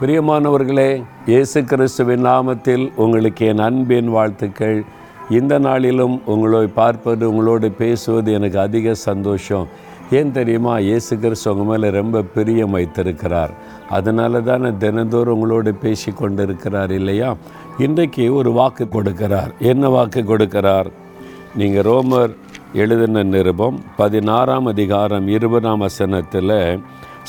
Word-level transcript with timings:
பிரியமானவர்களே 0.00 1.04
இயேசு 1.26 1.64
கிறிஸ்துவின் 1.64 2.24
நாமத்தில் 2.24 2.94
உங்களுக்கு 2.96 3.46
என் 3.46 3.58
அன்பின் 3.58 4.08
வாழ்த்துக்கள். 4.08 4.84
இந்த 5.30 5.58
நாளிலும் 5.58 6.22
உங்களை 6.26 6.66
பார்ப்பது 6.66 7.30
உங்களோடு 7.30 7.70
பேசுவது 7.70 8.32
எனக்கு 8.32 8.58
அதிக 8.58 8.94
சந்தோஷம். 8.94 9.66
ஏன் 10.10 10.32
தெரியுமா? 10.32 10.78
இயேசு 10.78 11.18
கிறிஸ்து 11.18 11.56
உங்கள் 11.56 11.66
மேலே 11.66 11.94
ரொம்ப 11.96 12.22
பிரியம் 12.22 12.70
வைத்திருக்கிறார். 12.70 13.50
அதனால 13.88 14.40
தான் 14.40 14.78
தினந்தோறும் 14.78 15.34
உங்களோடு 15.34 15.74
பேசி 15.74 16.12
கொண்டிருக்கிறார் 16.12 16.90
இல்லையா? 16.90 17.36
இன்றைக்கு 17.78 18.34
ஒரு 18.34 18.52
வாக்கு 18.52 18.88
கொடுக்கிறார். 18.92 19.50
என்ன 19.58 19.88
வாக்கு 19.88 20.22
கொடுக்கிறார்? 20.22 20.86
நீங்கள் 21.54 21.82
ரோமர் 21.82 22.34
எழுதின 22.72 23.22
நிருபம் 23.22 23.80
பதினாறாம் 23.96 24.66
அதிகாரம் 24.66 25.28
இருபதாம் 25.28 25.78
வசனத்தில் 25.78 26.80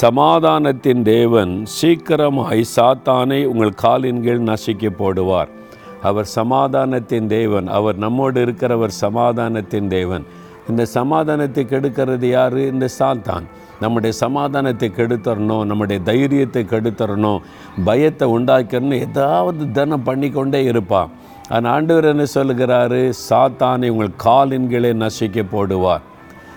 சமாதானத்தின் 0.00 1.02
தேவன் 1.02 1.50
சீக்கிரமாய் 1.78 2.62
சாத்தானை 2.76 3.38
உங்கள் 3.44 3.72
காலின் 3.82 4.20
கீழ் 4.24 4.46
நசுக்கி 4.50 4.90
போடுவார் 5.00 5.50
அவர் 6.08 6.28
சமாதானத்தின் 6.34 7.26
தேவன். 7.26 7.66
அவர் 7.68 7.96
நம்மோடு 7.96 8.38
இருக்கிறவர் 8.44 8.94
சமாதானத்தின் 9.00 9.88
தேவன். 9.88 10.24
இந்த 10.70 10.82
சமாதானத்தை 10.84 11.62
கெடுக்கிறது 11.64 12.28
யார்? 12.30 12.56
இந்த 12.72 12.88
சாத்தான். 12.98 13.46
நம்முடைய 13.80 14.12
சமாதானத்தை 14.20 14.88
கெடுத்தரணும் 14.96 15.64
நம்முடைய 15.64 16.00
தைரியத்தை 16.02 16.62
கெடுத்தரணும் 16.70 17.42
பயத்தை 17.84 18.28
உண்டாக்கணும் 18.36 19.02
ஏதாவது 19.08 19.70
தினம் 19.78 20.06
பண்ணிக்கொண்டே 20.08 20.62
இருப்பான். 20.64 21.12
ஆனால் 21.48 21.72
ஆண்டவர் 21.72 22.10
என்ன 22.12 22.26
சொல்லுகிறாரு? 22.34 23.02
சாத்தானை 23.28 23.88
உங்கள் 23.88 24.16
காலின் 24.26 24.70
கீழே 24.72 24.92
நசுக்கி 25.04 25.44
போடுவார் 25.54 26.06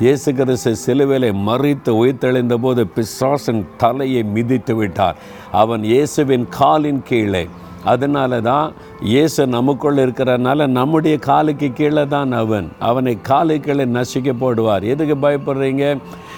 இயேசு 0.00 0.34
கிறிஸ்து 0.34 0.76
சிலுவையிலே 0.86 1.28
மறித்து 1.46 1.90
உயிர்த்தெழுந்த 1.90 2.54
போது 2.54 2.86
பிசாசன் 2.96 3.64
தலையை 3.76 4.22
மிதித்து 4.22 4.74
விட்டார் 4.74 5.16
அவன் 5.52 5.82
இயேசுவின் 5.82 6.46
காலின் 6.48 7.02
கீழே. 7.02 7.48
அதனால 7.84 8.40
தான் 8.40 8.72
இயேசு 9.02 9.46
நமக்குள் 9.46 9.96
இருக்கிறனால 9.96 10.66
நம்முடைய 10.66 11.18
காலுக்கு 11.18 11.72
கீழே 11.72 12.06
தான் 12.06 12.32
அவன். 12.32 12.68
அவனை 12.78 13.20
காலு 13.20 13.60
கீழே 13.60 14.32
போடுவார். 14.40 14.82
எதுக்கு 14.82 15.16
பயப்படுறீங்க? 15.16 15.96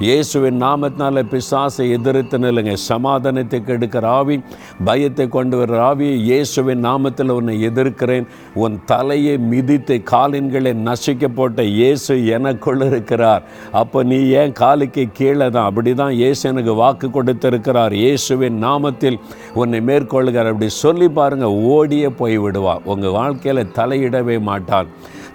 இயேசுவின் 0.00 0.60
நாமத்தினால 0.62 1.22
பிசாசை 1.32 1.90
எதிர்த்து 1.90 2.38
நில்லுங்க. 2.38 2.72
சமாதானத்தை 2.72 3.62
கெடுக்கிற 3.66 4.02
ஆவி 4.02 4.40
பயத்தை 4.84 5.28
கொண்டு 5.28 5.56
வர 5.56 5.82
ஆவி 5.82 6.08
இயேசுவின் 6.28 6.84
நாமத்தில் 6.84 7.28
உன்னை 7.28 7.62
எதிர்க்கிறேன். 7.68 8.26
உன் 8.54 8.84
தலையை 8.84 9.38
மிதித்து 9.38 10.02
காலின்களை 10.12 10.72
நசிக்க 10.74 11.28
போட்ட 11.28 11.62
இயேசு 11.62 12.26
எனக்குள் 12.26 12.80
இருக்கிறார். 12.80 13.42
அப்போ 13.72 14.02
நீ 14.02 14.28
ஏன் 14.28 14.52
காலுக்கு 14.52 15.08
கீழே 15.12 15.50
தான்? 15.50 15.64
அப்படி 15.64 15.94
தான் 15.94 16.10
இயேசு 16.10 16.48
எனக்கு 16.48 16.74
வாக்கு 16.74 17.10
கொடுத்திருக்கிறார். 17.10 17.92
இயேசுவின் 17.92 18.58
நாமத்தில் 18.66 19.20
உன்னை 19.54 19.80
மேற்கொள்கிறார் 19.80 20.46
அப்படி 20.46 20.68
சொல்லி 20.68 21.08
பாருங்கள் 21.08 21.48
ஓடியே 21.48 22.08
போய் 22.08 22.38
விடுவார் 22.44 22.84
உங்கள் 22.92 23.16
வாழ்க்கையில் 23.20 23.72
தலையிடவே 23.78 24.36
மாட்டார் 24.50 24.90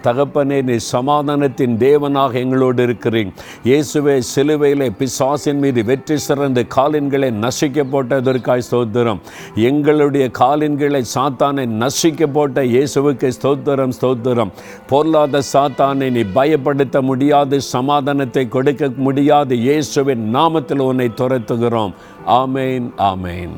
தகப்பனே 0.06 0.58
நீ 0.68 0.76
சமாதானத்தின் 0.94 1.76
தேவனாக 1.84 2.34
எங்களோடு 2.42 2.82
இருக்கிறீங்க 2.88 3.32
இயேசுவே 3.70 4.16
சிலுவையிலே 4.32 4.88
பிசாசின் 5.00 5.62
மீது 5.64 5.82
வெற்றி 5.90 6.18
சிறந்து 6.26 6.62
காலின்களை 6.76 7.30
நசிக்க 7.46 7.86
போட்டதற்காய் 7.94 8.66
ஸ்தோத்திரம். 8.68 9.22
எங்களுடைய 9.70 10.26
காலின்களை 10.42 11.02
சாத்தானை 11.16 11.66
நசிக்க 11.84 12.28
போட்ட 12.36 12.66
இயேசுவுக்கு 12.76 13.30
ஸ்தோத்திரம் 13.38 13.96
ஸ்தோத்திரம். 14.00 14.52
பொருளாத 14.92 15.42
சாத்தானை 15.54 16.10
நீ 16.18 16.24
பயப்படுத்த 16.40 17.02
முடியாது 17.02 17.58
சமாதானத்தை 17.76 18.44
கொடுக்க 18.58 18.92
முடியாது. 19.08 19.56
இயேசுவின் 19.68 20.26
நாமத்தில் 20.38 20.86
உன்னை 20.90 21.10
துரத்துகிறோம். 21.22 21.96
ஆமேன் 22.42 22.88
ஆமேன். 23.12 23.58